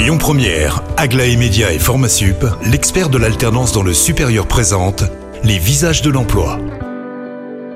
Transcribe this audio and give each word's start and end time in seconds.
Lyon 0.00 0.16
Première, 0.16 0.82
Aglaé 0.96 1.36
Média 1.36 1.74
et 1.74 1.78
Formasup, 1.78 2.46
l'expert 2.64 3.10
de 3.10 3.18
l'alternance 3.18 3.72
dans 3.72 3.82
le 3.82 3.92
supérieur 3.92 4.46
présente 4.46 5.04
les 5.44 5.58
visages 5.58 6.00
de 6.00 6.08
l'emploi. 6.08 6.58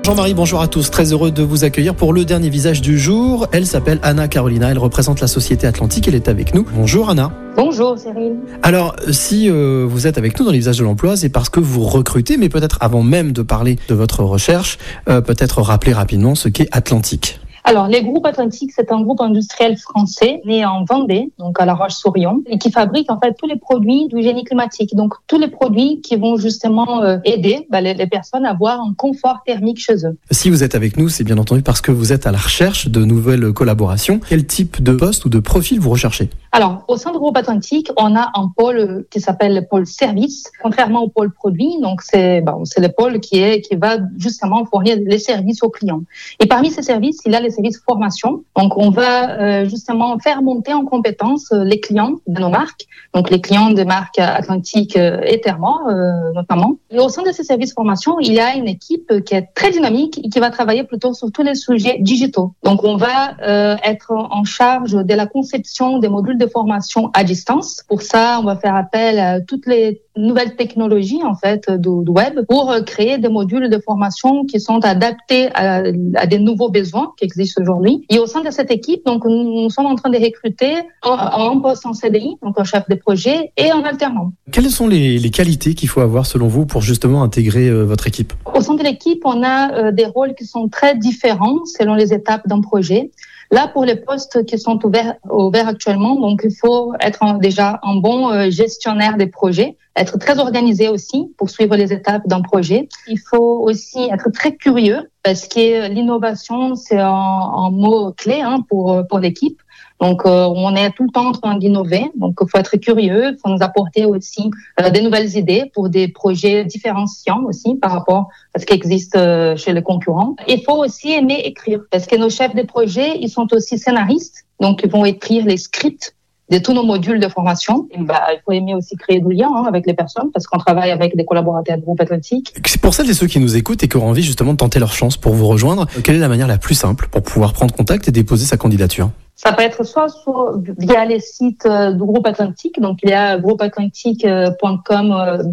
Jean-Marie, 0.03 0.33
bonjour 0.33 0.59
à 0.59 0.67
tous. 0.67 0.89
Très 0.89 1.13
heureux 1.13 1.29
de 1.29 1.43
vous 1.43 1.65
accueillir 1.65 1.93
pour 1.93 2.13
le 2.13 2.25
dernier 2.25 2.49
visage 2.49 2.81
du 2.81 2.97
jour. 2.97 3.45
Elle 3.51 3.67
s'appelle 3.67 3.99
Anna 4.01 4.27
Carolina. 4.27 4.71
Elle 4.71 4.79
représente 4.79 5.21
la 5.21 5.27
Société 5.27 5.67
Atlantique. 5.67 6.07
Elle 6.07 6.15
est 6.15 6.27
avec 6.27 6.55
nous. 6.55 6.65
Bonjour 6.73 7.11
Anna. 7.11 7.31
Bonjour 7.57 7.95
Cyril. 7.99 8.37
Alors, 8.63 8.95
si 9.11 9.47
euh, 9.47 9.85
vous 9.87 10.07
êtes 10.07 10.17
avec 10.17 10.39
nous 10.39 10.45
dans 10.47 10.51
les 10.51 10.57
visages 10.57 10.79
de 10.79 10.83
l'emploi, 10.83 11.15
c'est 11.17 11.29
parce 11.29 11.49
que 11.49 11.59
vous 11.59 11.83
recrutez, 11.83 12.37
mais 12.37 12.49
peut-être 12.49 12.79
avant 12.81 13.03
même 13.03 13.33
de 13.33 13.43
parler 13.43 13.77
de 13.87 13.93
votre 13.93 14.23
recherche, 14.23 14.79
euh, 15.09 15.21
peut-être 15.21 15.61
rappeler 15.61 15.93
rapidement 15.93 16.33
ce 16.33 16.49
qu'est 16.49 16.69
Atlantique. 16.71 17.39
Alors, 17.67 17.87
les 17.87 18.03
groupes 18.03 18.27
Atlantiques, 18.27 18.73
c'est 18.75 18.91
un 18.91 19.01
groupe 19.01 19.21
industriel 19.21 19.75
français 19.75 20.39
né 20.45 20.63
en 20.63 20.85
Vendée, 20.85 21.31
donc 21.39 21.59
à 21.59 21.65
La 21.65 21.73
Roche-sur-Yon, 21.73 22.43
et 22.45 22.59
qui 22.59 22.69
fabrique 22.69 23.11
en 23.11 23.19
fait 23.19 23.33
tous 23.39 23.47
les 23.47 23.55
produits 23.55 24.07
du 24.07 24.21
génie 24.21 24.43
climatique. 24.43 24.95
Donc, 24.95 25.15
tous 25.25 25.39
les 25.39 25.47
produits 25.47 25.99
qui 26.01 26.15
vont 26.15 26.37
justement 26.37 27.01
euh, 27.01 27.17
aider 27.25 27.65
bah, 27.71 27.81
les, 27.81 27.95
les, 27.95 28.05
personnes 28.05 28.45
à 28.45 28.51
avoir 28.51 28.79
un 28.81 28.93
confort 28.95 29.39
thermique 29.47 29.79
chez 29.79 30.05
eux. 30.05 30.15
Si 30.29 30.51
vous 30.51 30.63
êtes 30.63 30.75
avec 30.75 30.95
nous, 30.95 31.09
c'est 31.09 31.23
bien 31.23 31.39
entendu 31.39 31.63
parce 31.63 31.81
que 31.81 31.91
vous 31.91 32.13
êtes 32.13 32.27
à 32.27 32.31
la 32.31 32.37
recherche 32.37 32.87
de 32.87 33.03
nouvelles 33.03 33.51
collaborations. 33.51 34.19
Quel 34.29 34.45
type 34.45 34.83
de 34.83 34.91
poste 34.91 35.25
ou 35.25 35.29
de 35.29 35.39
profil 35.39 35.79
vous 35.79 35.89
recherchez? 35.89 36.29
Alors, 36.51 36.83
au 36.87 36.97
sein 36.97 37.11
du 37.11 37.17
groupe 37.17 37.35
Atlantique, 37.35 37.89
on 37.97 38.15
a 38.15 38.29
un 38.35 38.51
pôle 38.55 39.07
qui 39.09 39.19
s'appelle 39.19 39.55
le 39.55 39.65
pôle 39.65 39.87
service, 39.87 40.51
contrairement 40.61 41.01
au 41.01 41.09
pôle 41.09 41.31
produit. 41.31 41.81
Donc, 41.81 42.03
c'est 42.03 42.41
bon, 42.41 42.63
le 42.77 42.87
pôle 42.89 43.19
qui, 43.19 43.39
est, 43.39 43.61
qui 43.61 43.75
va 43.75 43.97
justement 44.19 44.65
fournir 44.65 44.97
les 45.03 45.17
services 45.17 45.63
aux 45.63 45.71
clients. 45.71 46.03
Et 46.39 46.45
parmi 46.45 46.69
ces 46.69 46.83
services, 46.83 47.21
il 47.25 47.31
y 47.31 47.35
a 47.35 47.39
les 47.39 47.54
services 47.55 47.81
formation. 47.83 48.43
Donc, 48.57 48.77
on 48.77 48.89
va 48.89 49.39
euh, 49.39 49.65
justement 49.65 50.17
faire 50.19 50.41
monter 50.41 50.73
en 50.73 50.85
compétence 50.85 51.51
euh, 51.51 51.63
les 51.63 51.79
clients 51.79 52.15
de 52.27 52.39
nos 52.39 52.49
marques, 52.49 52.85
donc 53.13 53.29
les 53.29 53.41
clients 53.41 53.71
des 53.71 53.85
marques 53.85 54.19
Atlantique 54.19 54.97
euh, 54.97 55.21
et 55.25 55.41
Thermo 55.41 55.73
euh, 55.87 56.33
notamment. 56.33 56.77
Et 56.91 56.99
au 56.99 57.09
sein 57.09 57.23
de 57.23 57.31
ces 57.31 57.43
services 57.43 57.73
formation, 57.73 58.19
il 58.19 58.33
y 58.33 58.39
a 58.39 58.55
une 58.55 58.67
équipe 58.67 59.23
qui 59.25 59.35
est 59.35 59.49
très 59.53 59.71
dynamique 59.71 60.19
et 60.23 60.29
qui 60.29 60.39
va 60.39 60.49
travailler 60.49 60.83
plutôt 60.83 61.13
sur 61.13 61.31
tous 61.31 61.43
les 61.43 61.55
sujets 61.55 61.97
digitaux. 61.99 62.53
Donc, 62.63 62.83
on 62.83 62.97
va 62.97 63.35
être 63.83 64.11
en 64.11 64.43
charge 64.43 64.93
de 64.93 65.13
la 65.13 65.27
conception 65.27 65.99
des 65.99 66.09
modules 66.09 66.37
de 66.37 66.47
formation 66.47 67.09
à 67.13 67.23
distance. 67.23 67.83
Pour 67.87 68.01
ça, 68.01 68.39
on 68.41 68.43
va 68.43 68.55
faire 68.55 68.75
appel 68.75 69.19
à 69.19 69.41
toutes 69.41 69.65
les 69.65 70.01
nouvelles 70.17 70.55
technologies 70.55 71.23
en 71.23 71.35
fait 71.35 71.69
du, 71.69 71.89
du 72.03 72.11
web 72.11 72.41
pour 72.47 72.73
créer 72.85 73.17
des 73.17 73.29
modules 73.29 73.69
de 73.69 73.79
formation 73.79 74.45
qui 74.45 74.59
sont 74.59 74.79
adaptés 74.85 75.49
à, 75.53 75.83
à 76.15 76.25
des 76.25 76.39
nouveaux 76.39 76.69
besoins 76.69 77.13
qui 77.17 77.25
existent 77.25 77.61
aujourd'hui. 77.61 78.05
Et 78.09 78.19
au 78.19 78.25
sein 78.25 78.41
de 78.41 78.51
cette 78.51 78.71
équipe, 78.71 79.05
donc 79.05 79.25
nous, 79.25 79.63
nous 79.63 79.69
sommes 79.69 79.85
en 79.87 79.95
train 79.95 80.09
de 80.09 80.17
recruter 80.17 80.73
en, 81.03 81.11
en 81.11 81.59
poste 81.59 81.85
en 81.85 81.93
CDI, 81.93 82.37
donc 82.41 82.59
un 82.59 82.63
chef 82.63 82.87
de 82.89 82.95
projet 82.95 83.51
et 83.57 83.71
en 83.71 83.83
alternant. 83.83 84.31
Quelles 84.51 84.69
sont 84.69 84.87
les, 84.87 85.17
les 85.19 85.29
qualités 85.29 85.73
qu'il 85.73 85.89
faut 85.89 86.01
avoir 86.01 86.25
selon 86.25 86.47
vous 86.47 86.65
pour 86.65 86.81
justement 86.81 87.23
intégrer 87.23 87.67
euh, 87.67 87.83
votre 87.83 88.07
équipe? 88.07 88.33
Au 88.53 88.61
sein 88.61 88.75
de 88.75 88.83
l'équipe, 88.83 89.21
on 89.25 89.43
a 89.43 89.73
euh, 89.73 89.91
des 89.91 90.05
rôles 90.05 90.35
qui 90.35 90.45
sont 90.45 90.67
très 90.67 90.95
différents 90.95 91.65
selon 91.65 91.95
les 91.95 92.13
étapes 92.13 92.47
d'un 92.47 92.61
projet. 92.61 93.11
Là, 93.51 93.67
pour 93.67 93.85
les 93.85 93.95
postes 93.95 94.45
qui 94.45 94.57
sont 94.57 94.83
ouverts, 94.85 95.15
ouverts 95.29 95.67
actuellement, 95.67 96.15
donc 96.15 96.41
il 96.43 96.55
faut 96.55 96.93
être 96.99 97.39
déjà 97.39 97.79
un 97.83 97.95
bon 97.95 98.31
euh, 98.31 98.49
gestionnaire 98.49 99.17
des 99.17 99.27
projets, 99.27 99.77
être 99.95 100.17
très 100.17 100.39
organisé 100.39 100.89
aussi 100.89 101.31
pour 101.37 101.49
suivre 101.49 101.75
les 101.75 101.93
étapes 101.93 102.27
d'un 102.27 102.41
projet. 102.41 102.89
Il 103.07 103.19
faut 103.19 103.59
aussi 103.63 104.09
être 104.11 104.29
très 104.31 104.55
curieux 104.55 105.09
parce 105.23 105.47
que 105.47 105.87
l'innovation, 105.89 106.75
c'est 106.75 106.99
un, 106.99 107.07
un, 107.09 107.71
mot 107.71 108.11
clé 108.13 108.41
hein, 108.41 108.59
pour, 108.67 109.01
pour 109.07 109.19
l'équipe. 109.19 109.59
Donc, 110.01 110.25
euh, 110.25 110.45
on 110.45 110.75
est 110.75 110.91
tout 110.91 111.03
le 111.03 111.09
temps 111.09 111.27
en 111.27 111.31
train 111.31 111.57
d'innover. 111.57 112.11
Donc, 112.15 112.35
il 112.41 112.49
faut 112.49 112.57
être 112.57 112.75
curieux. 112.77 113.31
Il 113.31 113.37
faut 113.41 113.49
nous 113.49 113.63
apporter 113.63 114.05
aussi 114.05 114.49
euh, 114.81 114.89
des 114.89 115.01
nouvelles 115.01 115.35
idées 115.37 115.71
pour 115.73 115.89
des 115.89 116.07
projets 116.07 116.65
différenciants 116.65 117.43
aussi 117.45 117.75
par 117.75 117.91
rapport 117.91 118.27
à 118.53 118.59
ce 118.59 118.65
qui 118.65 118.73
existe 118.73 119.15
euh, 119.15 119.55
chez 119.55 119.73
les 119.73 119.81
concurrents. 119.81 120.35
Il 120.47 120.61
faut 120.63 120.83
aussi 120.83 121.11
aimer 121.11 121.41
écrire 121.45 121.81
parce 121.91 122.07
que 122.07 122.15
nos 122.15 122.29
chefs 122.29 122.55
de 122.55 122.63
projet, 122.63 123.17
ils 123.19 123.29
sont 123.29 123.47
aussi 123.53 123.77
scénaristes. 123.77 124.45
Donc, 124.59 124.81
ils 124.83 124.89
vont 124.89 125.05
écrire 125.05 125.45
les 125.45 125.57
scripts 125.57 126.14
de 126.49 126.57
tous 126.59 126.73
nos 126.73 126.83
modules 126.83 127.19
de 127.19 127.27
formation. 127.27 127.87
Et 127.91 127.97
bah, 127.99 128.21
il 128.31 128.39
faut 128.45 128.51
aimer 128.51 128.75
aussi 128.75 128.95
créer 128.95 129.19
du 129.19 129.33
lien 129.33 129.49
hein, 129.55 129.65
avec 129.67 129.85
les 129.87 129.93
personnes 129.93 130.31
parce 130.33 130.47
qu'on 130.47 130.57
travaille 130.57 130.91
avec 130.91 131.15
des 131.15 131.25
collaborateurs 131.25 131.77
de 131.77 131.81
groupe 131.81 131.99
Atlantique. 132.01 132.53
C'est 132.65 132.81
pour 132.81 132.93
celles 132.93 133.09
et 133.09 133.13
ceux 133.13 133.27
qui 133.27 133.39
nous 133.39 133.55
écoutent 133.55 133.83
et 133.83 133.87
qui 133.87 133.97
auront 133.97 134.09
envie 134.09 134.23
justement 134.23 134.53
de 134.53 134.57
tenter 134.57 134.79
leur 134.79 134.93
chance 134.93 135.17
pour 135.17 135.33
vous 135.33 135.47
rejoindre. 135.47 135.87
Quelle 136.03 136.15
est 136.15 136.19
la 136.19 136.27
manière 136.27 136.47
la 136.47 136.57
plus 136.57 136.75
simple 136.75 137.07
pour 137.09 137.23
pouvoir 137.23 137.53
prendre 137.53 137.73
contact 137.73 138.07
et 138.07 138.11
déposer 138.11 138.45
sa 138.45 138.57
candidature? 138.57 139.09
Ça 139.35 139.51
peut 139.51 139.63
être 139.63 139.83
soit 139.83 140.07
sur, 140.07 140.57
via 140.77 141.03
les 141.05 141.19
sites 141.19 141.67
du 141.67 141.97
groupe 141.97 142.25
Atlantique, 142.25 142.79
donc 142.79 142.99
il 143.03 143.09
y 143.09 143.13
a 143.13 143.37
groupeatlantique.com 143.37 145.11
euh, 145.11 145.43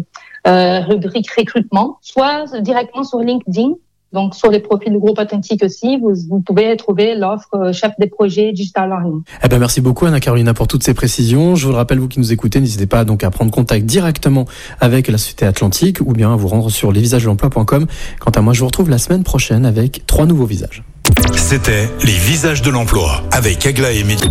euh, 0.47 0.79
rubrique 0.81 1.29
recrutement, 1.31 1.97
soit 2.01 2.45
directement 2.61 3.03
sur 3.03 3.19
LinkedIn. 3.19 3.73
Donc, 4.13 4.35
sur 4.35 4.51
les 4.51 4.59
profils 4.59 4.91
du 4.91 4.99
groupe 4.99 5.17
Atlantique 5.19 5.63
aussi, 5.63 5.97
vous, 5.97 6.13
vous 6.29 6.39
pouvez 6.39 6.75
trouver 6.77 7.15
l'offre 7.15 7.71
chef 7.73 7.91
des 7.99 8.07
projets 8.07 8.51
Digital 8.53 8.89
Learning. 8.89 9.21
Eh 9.43 9.47
ben, 9.47 9.59
merci 9.59 9.81
beaucoup, 9.81 10.05
Anna 10.05 10.19
Carolina, 10.19 10.53
pour 10.53 10.67
toutes 10.67 10.83
ces 10.83 10.93
précisions. 10.93 11.55
Je 11.55 11.65
vous 11.65 11.71
le 11.71 11.77
rappelle, 11.77 11.99
vous 11.99 12.07
qui 12.07 12.19
nous 12.19 12.31
écoutez, 12.31 12.59
n'hésitez 12.59 12.85
pas 12.85 13.05
donc 13.05 13.23
à 13.23 13.31
prendre 13.31 13.51
contact 13.51 13.85
directement 13.85 14.45
avec 14.79 15.07
la 15.07 15.17
Société 15.17 15.45
Atlantique 15.45 15.99
ou 16.01 16.13
bien 16.13 16.31
à 16.31 16.35
vous 16.35 16.47
rendre 16.47 16.69
sur 16.69 16.91
lesvisagesdelemploi.com. 16.91 17.87
Quant 18.19 18.31
à 18.31 18.41
moi, 18.41 18.53
je 18.53 18.59
vous 18.59 18.67
retrouve 18.67 18.89
la 18.89 18.99
semaine 18.99 19.23
prochaine 19.23 19.65
avec 19.65 20.05
trois 20.05 20.25
nouveaux 20.25 20.45
visages. 20.45 20.83
C'était 21.35 21.89
Les 22.03 22.13
Visages 22.13 22.61
de 22.61 22.69
l'Emploi 22.69 23.23
avec 23.31 23.65
Agla 23.65 23.91
et 23.91 24.03
Midi. 24.03 24.27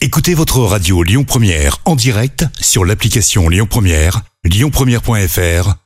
Écoutez 0.00 0.34
votre 0.34 0.60
radio 0.60 1.02
Lyon 1.02 1.24
Première 1.24 1.78
en 1.84 1.96
direct 1.96 2.44
sur 2.60 2.84
l'application 2.84 3.48
Lyon 3.48 3.66
Première, 3.68 4.22
lyonpremière.fr 4.44 5.85